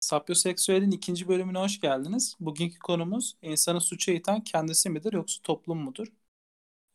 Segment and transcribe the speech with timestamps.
[0.00, 2.36] Sapyoseksüel'in ikinci bölümüne hoş geldiniz.
[2.40, 6.06] Bugünkü konumuz insanı suça iten kendisi midir yoksa toplum mudur?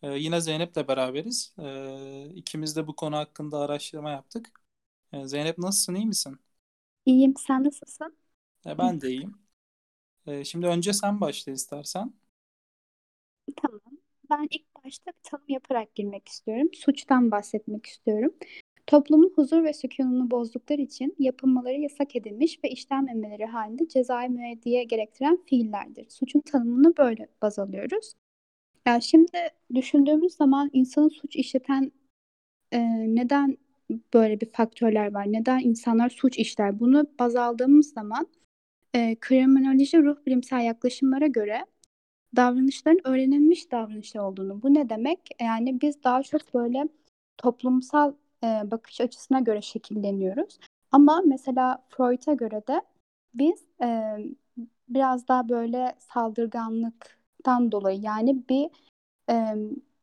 [0.04, 1.54] Ee, yine Zeynep'le beraberiz.
[1.60, 4.52] Ee, ikimiz de bu konu hakkında araştırma yaptık.
[5.14, 6.40] Ee, Zeynep nasılsın, iyi misin?
[7.06, 8.18] İyiyim, sen nasılsın?
[8.66, 9.38] Ee, ben de iyiyim.
[10.28, 12.14] Ee, şimdi önce sen başla istersen.
[13.56, 13.82] Tamam.
[14.30, 16.70] Ben ilk başta bir tanım yaparak girmek istiyorum.
[16.74, 18.34] Suçtan bahsetmek istiyorum.
[18.88, 25.40] Toplumun huzur ve sükununu bozdukları için yapılmaları yasak edilmiş ve işlenmemeleri halinde cezai müeyyidiye gerektiren
[25.46, 26.10] fiillerdir.
[26.10, 28.14] Suçun tanımını böyle baz alıyoruz.
[28.88, 29.38] Yani şimdi
[29.76, 31.92] düşündüğümüz zaman insanın suç işleten
[32.72, 32.80] e,
[33.16, 33.58] neden
[34.14, 35.32] böyle bir faktörler var?
[35.32, 36.80] Neden insanlar suç işler?
[36.80, 38.28] Bunu baz aldığımız zaman
[38.94, 41.66] e, kriminoloji ruh bilimsel yaklaşımlara göre
[42.36, 44.62] davranışların öğrenilmiş davranışlar olduğunu.
[44.62, 45.20] Bu ne demek?
[45.42, 46.88] Yani biz daha çok böyle
[47.38, 50.60] toplumsal e, bakış açısına göre şekilleniyoruz.
[50.92, 52.82] Ama mesela Freud'a göre de
[53.34, 54.18] biz e,
[54.90, 58.70] biraz daha böyle saldırganlıktan dolayı yani bir
[59.30, 59.56] e,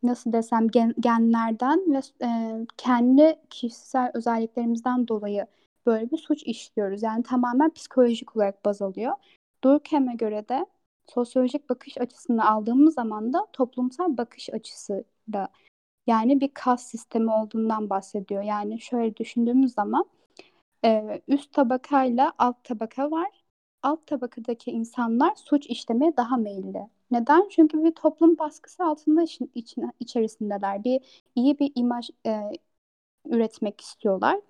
[0.03, 5.47] nasıl desem gen, genlerden ve e, kendi kişisel özelliklerimizden dolayı
[5.87, 7.03] böyle bir suç işliyoruz.
[7.03, 9.15] Yani tamamen psikolojik olarak baz alıyor.
[9.65, 10.67] Durkheim'e göre de
[11.07, 15.49] sosyolojik bakış açısını aldığımız zaman da toplumsal bakış açısı da
[16.11, 18.43] yani bir kas sistemi olduğundan bahsediyor.
[18.43, 20.05] Yani şöyle düşündüğümüz zaman
[20.85, 23.31] e, üst tabakayla alt tabaka var.
[23.83, 26.89] Alt tabakadaki insanlar suç işlemeye daha meyilli.
[27.11, 27.49] Neden?
[27.51, 30.85] Çünkü bir toplum baskısı altında için, için, içerisindeler.
[30.85, 32.41] Bir iyi bir imaj e,
[33.27, 34.41] üretmek istiyorlar.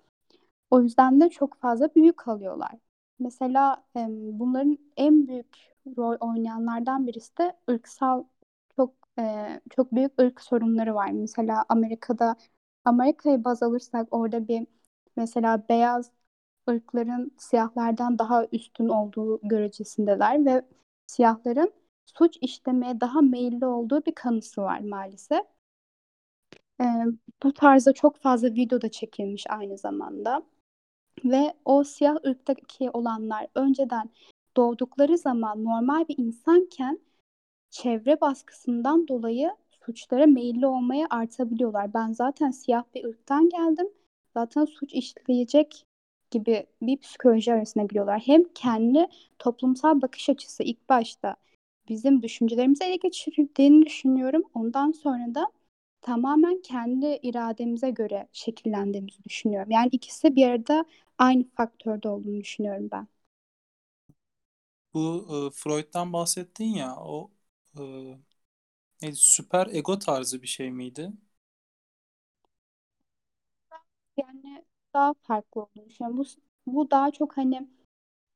[0.71, 2.71] O yüzden de çok fazla büyük alıyorlar.
[3.19, 5.57] Mesela e, bunların en büyük
[5.97, 8.23] rol oynayanlardan birisi de ırksal
[8.81, 11.11] çok e, çok büyük ırk sorunları var.
[11.11, 12.35] Mesela Amerika'da
[12.85, 14.67] Amerika'yı baz alırsak orada bir
[15.17, 16.11] mesela beyaz
[16.69, 20.65] ırkların siyahlardan daha üstün olduğu görecesindeler ve
[21.07, 21.73] siyahların
[22.05, 25.45] suç işlemeye daha meyilli olduğu bir kanısı var maalesef.
[26.81, 26.85] E,
[27.43, 30.43] bu tarzda çok fazla video da çekilmiş aynı zamanda.
[31.25, 34.09] Ve o siyah ırktaki olanlar önceden
[34.57, 36.99] doğdukları zaman normal bir insanken
[37.71, 39.51] çevre baskısından dolayı
[39.85, 41.93] suçlara meyilli olmaya artabiliyorlar.
[41.93, 43.87] Ben zaten siyah bir ırktan geldim.
[44.33, 45.85] Zaten suç işleyecek
[46.31, 48.21] gibi bir psikoloji arasına giriyorlar.
[48.25, 49.07] Hem kendi
[49.39, 51.35] toplumsal bakış açısı ilk başta
[51.89, 54.43] bizim düşüncelerimizi ele geçirdiğini düşünüyorum.
[54.53, 55.47] Ondan sonra da
[56.01, 59.71] tamamen kendi irademize göre şekillendiğimizi düşünüyorum.
[59.71, 60.85] Yani ikisi bir arada
[61.17, 63.07] aynı faktörde olduğunu düşünüyorum ben.
[64.93, 67.31] Bu e, Freud'dan bahsettin ya o
[69.03, 71.11] e, süper ego tarzı bir şey miydi?
[74.17, 76.17] Yani daha farklı olduğunu düşünüyorum.
[76.67, 77.67] Bu, bu daha çok hani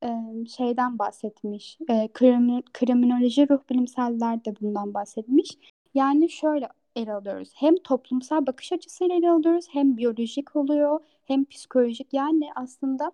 [0.04, 0.08] e,
[0.56, 1.78] şeyden bahsetmiş.
[1.90, 5.58] E, krimi, kriminoloji ruh bilimseller de bundan bahsetmiş.
[5.94, 7.50] Yani şöyle ele alıyoruz.
[7.56, 12.14] Hem toplumsal bakış açısıyla ele alıyoruz, hem biyolojik oluyor, hem psikolojik.
[12.14, 13.12] Yani aslında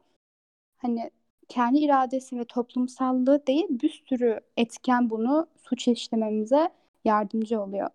[0.79, 1.11] hani
[1.49, 6.69] kendi iradesi ve toplumsallığı değil bir sürü etken bunu suç işlememize
[7.05, 7.89] yardımcı oluyor.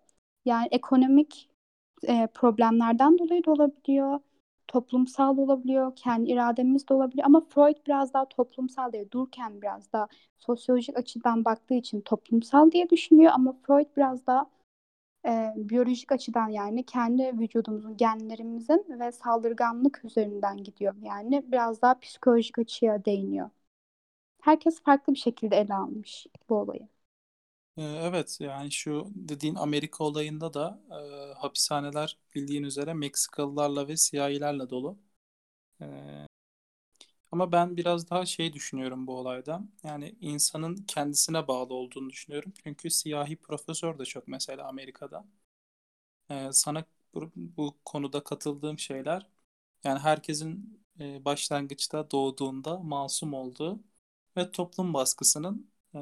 [0.44, 1.50] Yani ekonomik
[2.08, 4.20] e, problemlerden dolayı da olabiliyor,
[4.68, 10.08] toplumsal olabiliyor, kendi irademiz de olabiliyor ama Freud biraz daha toplumsal değil, Durkheim biraz daha
[10.38, 14.46] sosyolojik açıdan baktığı için toplumsal diye düşünüyor ama Freud biraz daha
[15.26, 20.94] e, biyolojik açıdan yani kendi vücudumuzun, genlerimizin ve saldırganlık üzerinden gidiyor.
[21.02, 23.50] Yani biraz daha psikolojik açıya değiniyor.
[24.42, 26.88] Herkes farklı bir şekilde ele almış bu olayı.
[27.76, 34.70] Ee, evet yani şu dediğin Amerika olayında da e, hapishaneler bildiğin üzere Meksikalılarla ve siyahilerle
[34.70, 34.98] dolu.
[35.82, 35.86] E,
[37.32, 39.60] ama ben biraz daha şey düşünüyorum bu olayda.
[39.84, 42.52] Yani insanın kendisine bağlı olduğunu düşünüyorum.
[42.64, 45.24] Çünkü siyahi profesör de çok mesela Amerika'da.
[46.30, 46.84] Ee, sana
[47.14, 49.26] bu, bu konuda katıldığım şeyler
[49.84, 53.80] yani herkesin e, başlangıçta doğduğunda masum olduğu
[54.36, 55.98] ve toplum baskısının e,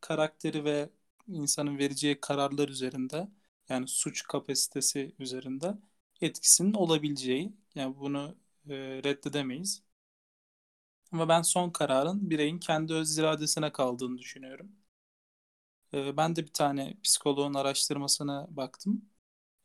[0.00, 0.90] karakteri ve
[1.28, 3.28] insanın vereceği kararlar üzerinde
[3.68, 5.74] yani suç kapasitesi üzerinde
[6.20, 8.36] etkisinin olabileceği yani bunu
[8.68, 8.74] e,
[9.04, 9.82] reddedemeyiz.
[11.12, 14.72] Ama ben son kararın bireyin kendi öz iradesine kaldığını düşünüyorum.
[15.94, 19.04] E, ben de bir tane psikoloğun araştırmasına baktım.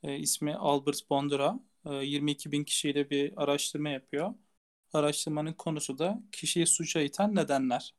[0.04, 1.60] E, ismi Albert Bondura.
[1.86, 4.34] E, 22 bin kişiyle bir araştırma yapıyor.
[4.94, 7.96] Araştırmanın konusu da kişiyi suça iten nedenler.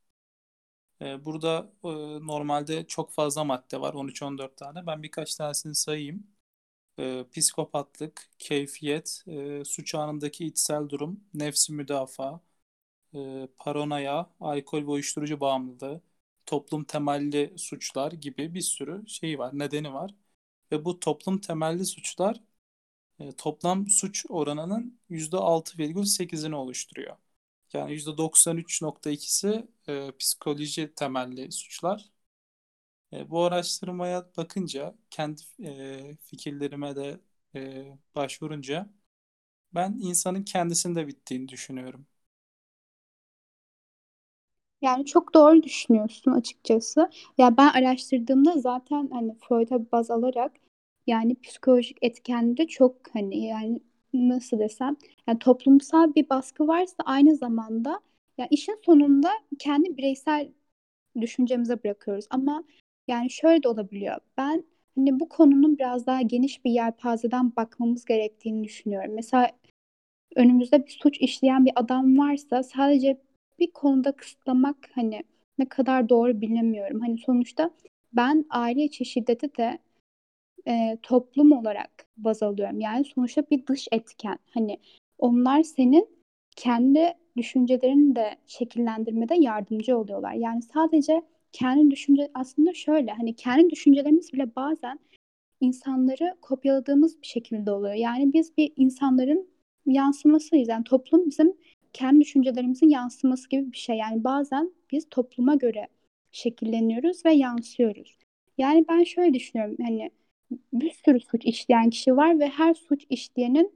[1.00, 1.88] E, burada e,
[2.26, 3.94] normalde çok fazla madde var.
[3.94, 4.86] 13-14 tane.
[4.86, 6.26] Ben birkaç tanesini sayayım.
[7.00, 12.40] E, psikopatlık, keyfiyet, e, suç anındaki içsel durum, nefsi müdafaa,
[13.16, 16.00] e, paranoya, alkol ve uyuşturucu bağımlılığı,
[16.46, 20.14] toplum temelli suçlar gibi bir sürü şey var, nedeni var.
[20.72, 22.40] Ve bu toplum temelli suçlar
[23.20, 27.16] e, toplam suç oranının %6,8'ini oluşturuyor.
[27.72, 32.10] Yani %93.2'si e, psikoloji temelli suçlar.
[33.12, 37.20] E, bu araştırmaya bakınca, kendi e, fikirlerime de
[37.54, 37.84] e,
[38.14, 38.90] başvurunca
[39.74, 42.06] ben insanın kendisinde bittiğini düşünüyorum.
[44.82, 47.10] Yani çok doğru düşünüyorsun açıkçası.
[47.38, 50.52] Ya ben araştırdığımda zaten hani Freud'a baz alarak
[51.06, 53.80] yani psikolojik etkenleri çok hani yani
[54.14, 54.96] nasıl desem
[55.26, 58.00] yani toplumsal bir baskı varsa aynı zamanda
[58.38, 60.52] ya işin sonunda kendi bireysel
[61.20, 62.26] düşüncemize bırakıyoruz.
[62.30, 62.64] Ama
[63.08, 64.16] yani şöyle de olabiliyor.
[64.38, 64.64] Ben
[64.96, 69.12] hani bu konunun biraz daha geniş bir yelpazeden bakmamız gerektiğini düşünüyorum.
[69.14, 69.52] Mesela
[70.36, 73.18] önümüzde bir suç işleyen bir adam varsa sadece
[73.58, 75.24] bir konuda kısıtlamak hani
[75.58, 77.00] ne kadar doğru bilemiyorum.
[77.00, 77.70] Hani sonuçta
[78.12, 79.78] ben aile içi şiddeti de
[80.68, 82.80] e, toplum olarak baz alıyorum.
[82.80, 84.38] Yani sonuçta bir dış etken.
[84.50, 84.78] Hani
[85.18, 86.08] onlar senin
[86.56, 90.32] kendi düşüncelerini de şekillendirmede yardımcı oluyorlar.
[90.32, 91.22] Yani sadece
[91.52, 94.98] kendi düşünce aslında şöyle hani kendi düşüncelerimiz bile bazen
[95.60, 97.94] insanları kopyaladığımız bir şekilde oluyor.
[97.94, 99.48] Yani biz bir insanların
[99.86, 100.68] yansımasıyız.
[100.68, 101.56] Yani toplum bizim
[101.96, 103.96] kendi düşüncelerimizin yansıması gibi bir şey.
[103.96, 105.88] Yani bazen biz topluma göre
[106.32, 108.18] şekilleniyoruz ve yansıyoruz.
[108.58, 109.76] Yani ben şöyle düşünüyorum.
[109.82, 110.10] Hani
[110.72, 113.72] bir sürü suç işleyen kişi var ve her suç işleyenin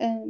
[0.00, 0.26] e,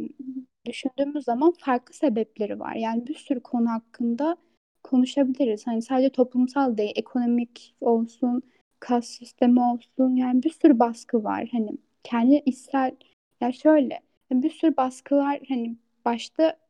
[0.66, 2.74] düşündüğümüz zaman farklı sebepleri var.
[2.74, 4.36] Yani bir sürü konu hakkında
[4.82, 5.66] konuşabiliriz.
[5.66, 8.42] Hani sadece toplumsal değil, ekonomik olsun,
[8.80, 10.16] kas sistemi olsun.
[10.16, 11.48] Yani bir sürü baskı var.
[11.52, 11.70] Hani
[12.04, 12.96] kendi içsel
[13.40, 14.00] ya şöyle
[14.32, 16.61] bir sürü baskılar hani başta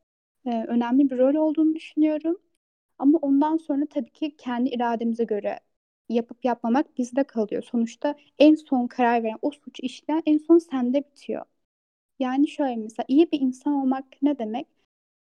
[0.46, 2.36] e, önemli bir rol olduğunu düşünüyorum.
[2.98, 5.60] Ama ondan sonra tabii ki kendi irademize göre
[6.08, 7.62] yapıp yapmamak bizde kalıyor.
[7.62, 11.44] Sonuçta en son karar veren o suç işleyen en son sende bitiyor.
[12.18, 14.66] Yani şöyle mesela iyi bir insan olmak ne demek?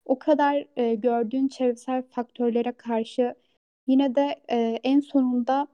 [0.05, 3.35] O kadar e, gördüğün çevresel faktörlere karşı
[3.87, 5.69] yine de e, en sonunda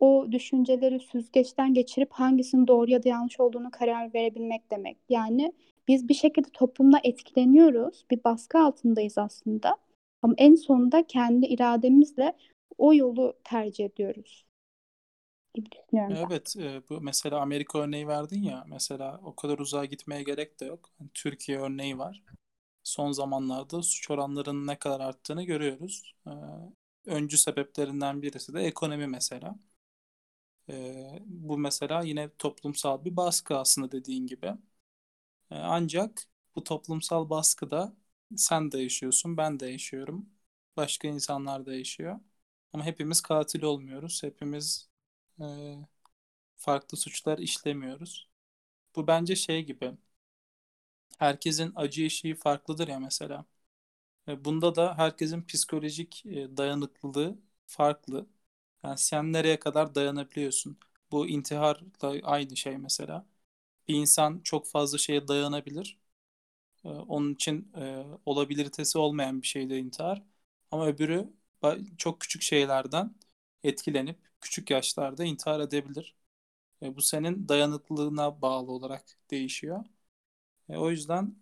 [0.00, 4.98] o düşünceleri süzgeçten geçirip hangisinin doğru ya da yanlış olduğunu karar verebilmek demek.
[5.08, 5.52] Yani
[5.88, 8.04] biz bir şekilde toplumda etkileniyoruz.
[8.10, 9.76] Bir baskı altındayız aslında.
[10.22, 12.32] Ama en sonunda kendi irademizle
[12.78, 14.44] o yolu tercih ediyoruz
[15.54, 16.18] gibi düşünüyorum.
[16.30, 20.64] Evet, e, bu mesela Amerika örneği verdin ya, mesela o kadar uzağa gitmeye gerek de
[20.64, 20.90] yok.
[21.00, 22.22] Yani Türkiye örneği var.
[22.84, 26.14] Son zamanlarda suç oranlarının ne kadar arttığını görüyoruz.
[26.26, 26.30] E,
[27.06, 29.56] öncü sebeplerinden birisi de ekonomi mesela.
[30.68, 30.74] E,
[31.26, 34.54] bu mesela yine toplumsal bir baskı aslında dediğin gibi.
[35.52, 36.24] E, ancak
[36.56, 37.94] bu toplumsal baskıda
[38.36, 40.30] sen de yaşıyorsun, ben de yaşıyorum.
[40.78, 42.20] Başka insanlar da yaşıyor.
[42.74, 44.22] Ama hepimiz katil olmuyoruz.
[44.24, 44.90] Hepimiz
[45.42, 45.44] e,
[46.56, 48.28] farklı suçlar işlemiyoruz.
[48.96, 49.92] Bu bence şey gibi.
[51.18, 53.44] Herkesin acı eşiği farklıdır ya mesela.
[54.28, 58.28] E, bunda da herkesin psikolojik e, dayanıklılığı farklı.
[58.84, 60.78] Yani sen nereye kadar dayanabiliyorsun?
[61.12, 63.26] Bu intiharla aynı şey mesela.
[63.92, 65.98] Bir insan çok fazla şeye dayanabilir.
[66.84, 70.22] E, onun için e, olabilitesi olmayan bir şeydir intihar.
[70.70, 71.30] Ama öbürü
[71.98, 73.14] çok küçük şeylerden
[73.64, 76.16] etkilenip küçük yaşlarda intihar edebilir.
[76.82, 79.84] E, bu senin dayanıklılığına bağlı olarak değişiyor.
[80.70, 81.36] E, o yüzden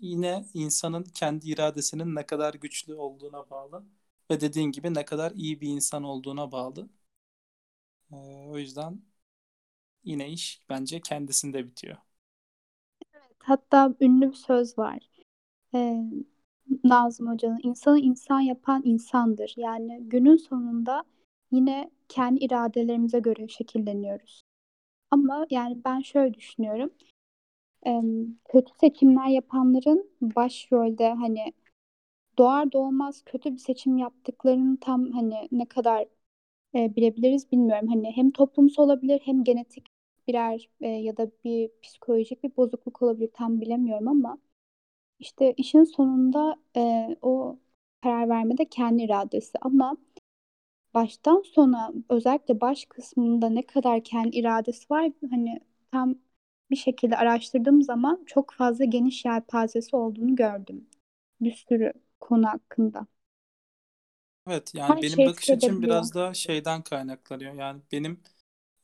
[0.00, 3.84] yine insanın kendi iradesinin ne kadar güçlü olduğuna bağlı
[4.30, 6.90] ve dediğin gibi ne kadar iyi bir insan olduğuna bağlı.
[8.12, 8.16] E,
[8.48, 9.02] o yüzden
[10.04, 11.96] yine iş bence kendisinde bitiyor.
[13.14, 14.98] Evet, hatta ünlü bir söz var.
[15.74, 16.04] Ee,
[16.84, 19.54] Nazım Hoca'nın insanı insan yapan insandır.
[19.56, 21.04] Yani günün sonunda
[21.52, 24.42] yine kendi iradelerimize göre şekilleniyoruz.
[25.10, 26.90] Ama yani ben şöyle düşünüyorum.
[28.44, 31.52] Kötü seçimler yapanların başrolde hani
[32.38, 36.06] doğar doğmaz kötü bir seçim yaptıklarını tam hani ne kadar
[36.74, 37.88] e, bilebiliriz bilmiyorum.
[37.88, 39.86] Hani hem toplumsal olabilir hem genetik
[40.28, 44.38] birer e, ya da bir psikolojik bir bozukluk olabilir tam bilemiyorum ama
[45.20, 47.58] işte işin sonunda e, o
[48.02, 49.96] karar vermede kendi iradesi ama
[50.94, 55.60] baştan sona özellikle baş kısmında ne kadar kendi iradesi var hani
[55.92, 56.14] tam
[56.70, 60.88] bir şekilde araştırdığım zaman çok fazla geniş yelpazesi olduğunu gördüm.
[61.40, 63.06] Bir sürü konu hakkında.
[64.46, 67.54] Evet yani Her benim şey bakış açım biraz daha şeyden kaynaklanıyor.
[67.54, 68.20] Yani benim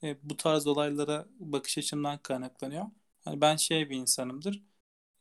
[0.03, 2.87] e, bu tarz olaylara bakış açımdan kaynaklanıyor.
[3.25, 4.63] Hani ben şey bir insanımdır.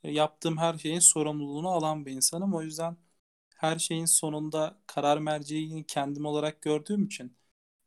[0.04, 2.54] E, yaptığım her şeyin sorumluluğunu alan bir insanım.
[2.56, 2.98] O yüzden
[3.58, 7.38] her şeyin sonunda karar merceğini kendim olarak gördüğüm için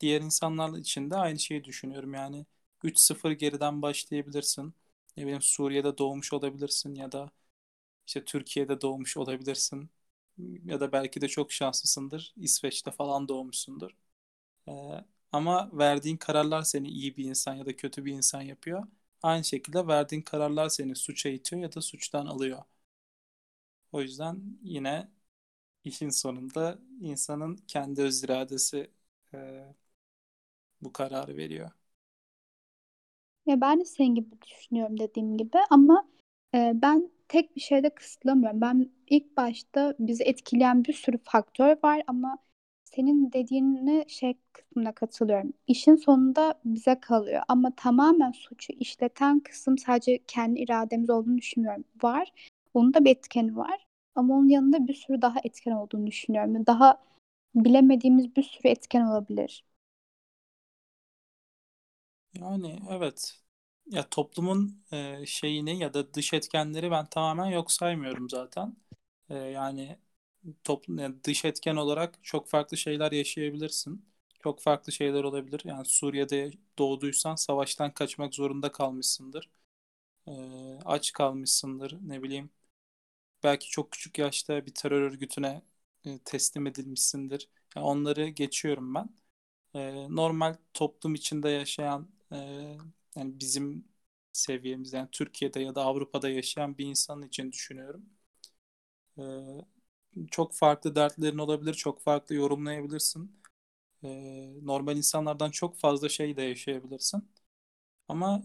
[0.00, 2.14] diğer insanlar için de aynı şeyi düşünüyorum.
[2.14, 2.46] Yani
[2.84, 4.74] 3-0 geriden başlayabilirsin.
[5.16, 7.30] Ne bileyim Suriye'de doğmuş olabilirsin ya da
[8.06, 9.90] işte Türkiye'de doğmuş olabilirsin.
[10.64, 12.34] Ya da belki de çok şanslısındır.
[12.36, 13.90] İsveç'te falan doğmuşsundur.
[14.68, 14.72] Ee,
[15.32, 18.86] ama verdiğin kararlar seni iyi bir insan ya da kötü bir insan yapıyor.
[19.22, 22.62] Aynı şekilde verdiğin kararlar seni suça itiyor ya da suçtan alıyor.
[23.92, 25.08] O yüzden yine
[25.84, 28.90] işin sonunda insanın kendi öz iradesi
[29.34, 29.38] e,
[30.80, 31.70] bu kararı veriyor.
[33.46, 36.08] Ya ben de senin gibi düşünüyorum dediğim gibi ama
[36.54, 38.60] e, ben tek bir şeyde kısıtlamıyorum.
[38.60, 42.38] Ben ilk başta bizi etkileyen bir sürü faktör var ama
[42.94, 45.52] senin dediğine şey kısmına katılıyorum.
[45.66, 51.84] İşin sonunda bize kalıyor ama tamamen suçu işleten kısım sadece kendi irademiz olduğunu düşünmüyorum.
[52.02, 52.32] Var.
[52.74, 53.86] Onun da bir etkeni var.
[54.14, 56.66] Ama onun yanında bir sürü daha etken olduğunu düşünüyorum.
[56.66, 56.98] Daha
[57.54, 59.64] bilemediğimiz bir sürü etken olabilir.
[62.34, 63.40] Yani evet.
[63.86, 68.76] Ya toplumun e, şeyini ya da dış etkenleri ben tamamen yok saymıyorum zaten.
[69.30, 69.98] E, yani
[70.64, 74.04] toplum yani dış etken olarak çok farklı şeyler yaşayabilirsin.
[74.42, 75.60] Çok farklı şeyler olabilir.
[75.64, 79.50] Yani Suriye'de doğduysan savaştan kaçmak zorunda kalmışsındır.
[80.28, 80.32] E,
[80.84, 81.98] aç kalmışsındır.
[82.02, 82.50] Ne bileyim.
[83.44, 85.62] Belki çok küçük yaşta bir terör örgütüne
[86.04, 87.48] e, teslim edilmişsindir.
[87.76, 89.08] Yani onları geçiyorum ben.
[89.74, 92.36] E, normal toplum içinde yaşayan e,
[93.16, 93.84] yani bizim
[94.32, 98.06] seviyemizde yani Türkiye'de ya da Avrupa'da yaşayan bir insan için düşünüyorum.
[99.18, 99.22] E,
[100.30, 103.40] çok farklı dertlerin olabilir, çok farklı yorumlayabilirsin.
[104.04, 104.08] E,
[104.62, 107.30] normal insanlardan çok fazla şey de yaşayabilirsin.
[108.08, 108.44] Ama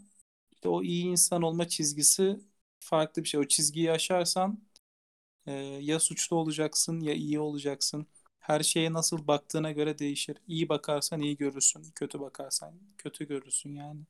[0.54, 2.40] işte o iyi insan olma çizgisi
[2.80, 3.40] farklı bir şey.
[3.42, 4.60] O çizgiyi aşarsan
[5.48, 8.08] e, ya suçlu olacaksın ya iyi olacaksın.
[8.40, 10.38] Her şeye nasıl baktığına göre değişir.
[10.48, 14.02] İyi bakarsan iyi görürsün, kötü bakarsan kötü görürsün yani.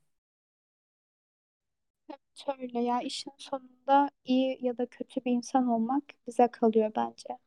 [2.10, 7.38] Evet öyle ya işin sonunda iyi ya da kötü bir insan olmak bize kalıyor bence.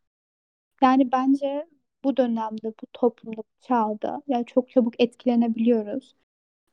[0.82, 1.68] Yani bence
[2.04, 6.16] bu dönemde, bu toplumda, bu çağda yani çok çabuk etkilenebiliyoruz.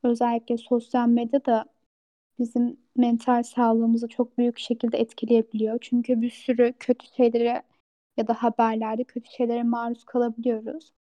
[0.03, 1.67] Özellikle sosyal medya da
[2.41, 5.79] bizim mental sağlığımızı çok büyük şekilde etkileyebiliyor.
[5.81, 7.63] Çünkü bir sürü kötü şeylere
[8.17, 10.93] ya da haberlerde kötü şeylere maruz kalabiliyoruz.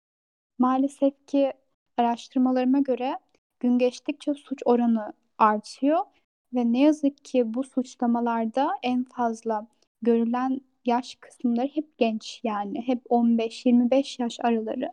[0.59, 1.53] Maalesef ki
[1.97, 3.19] araştırmalarıma göre
[3.61, 5.99] gün geçtikçe suç oranı artıyor
[6.55, 9.67] ve ne yazık ki bu suçlamalarda en fazla
[10.03, 14.93] görülen yaş kısımları hep genç yani hep 15-25 yaş araları.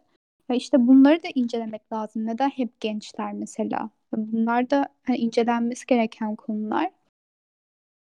[0.49, 2.25] Ve işte bunları da incelemek lazım.
[2.27, 3.89] Neden hep gençler mesela?
[4.15, 6.91] Bunlar da hani incelenmesi gereken konular.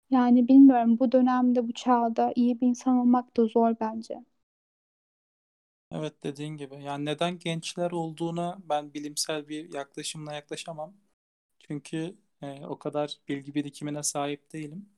[0.10, 4.24] Yani bilmiyorum bu dönemde bu çağda iyi bir insan olmak da zor bence.
[5.92, 6.84] Evet dediğin gibi.
[6.84, 10.94] Yani neden gençler olduğuna ben bilimsel bir yaklaşımla yaklaşamam.
[11.60, 14.90] Çünkü e, o kadar bilgi birikimine sahip değilim.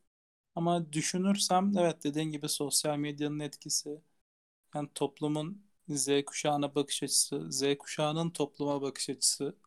[0.59, 4.01] Ama düşünürsem evet dediğin gibi sosyal medyanın etkisi,
[4.75, 9.57] yani toplumun Z kuşağına bakış açısı, Z kuşağının topluma bakış açısı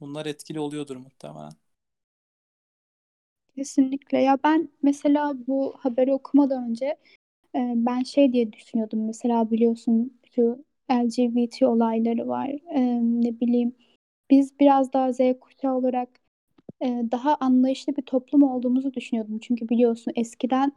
[0.00, 1.52] bunlar etkili oluyordur muhtemelen.
[3.56, 4.18] Kesinlikle.
[4.22, 6.86] Ya ben mesela bu haberi okumadan önce
[7.56, 9.06] e, ben şey diye düşünüyordum.
[9.06, 12.48] Mesela biliyorsun şu LGBT olayları var.
[12.50, 13.76] E, ne bileyim
[14.30, 16.10] biz biraz daha Z kuşağı olarak
[16.86, 19.38] daha anlayışlı bir toplum olduğumuzu düşünüyordum.
[19.38, 20.72] Çünkü biliyorsun eskiden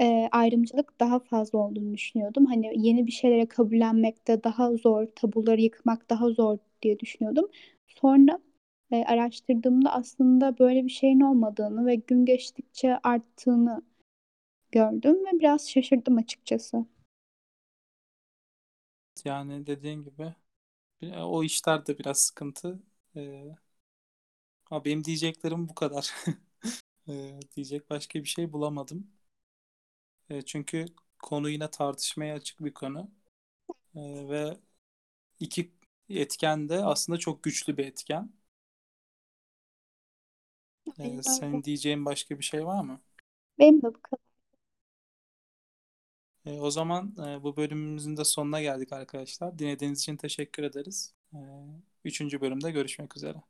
[0.00, 2.46] e, ayrımcılık daha fazla olduğunu düşünüyordum.
[2.46, 7.46] Hani yeni bir şeylere kabullenmekte daha zor, tabuları yıkmak daha zor diye düşünüyordum.
[7.88, 8.38] Sonra
[8.92, 13.82] e, araştırdığımda aslında böyle bir şeyin olmadığını ve gün geçtikçe arttığını
[14.72, 16.86] gördüm ve biraz şaşırdım açıkçası.
[19.24, 20.34] Yani dediğin gibi
[21.16, 22.80] o işler biraz sıkıntı.
[23.16, 23.44] Ee,
[24.70, 26.14] benim diyeceklerim bu kadar.
[27.08, 29.10] Ee, diyecek başka bir şey bulamadım.
[30.30, 30.86] Ee, çünkü
[31.22, 33.10] konu yine tartışmaya açık bir konu.
[33.96, 34.58] Ee, ve
[35.40, 35.72] iki
[36.10, 38.32] etken de aslında çok güçlü bir etken.
[40.98, 43.00] Ee, senin diyeceğin başka bir şey var mı?
[43.58, 44.18] Benim de bu kadar.
[46.46, 49.58] Ee, o zaman e, bu bölümümüzün de sonuna geldik arkadaşlar.
[49.58, 51.14] Dinlediğiniz için teşekkür ederiz.
[51.34, 51.38] Ee,
[52.04, 53.42] üçüncü bölümde görüşmek üzere.